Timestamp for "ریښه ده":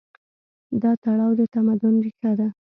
2.05-2.47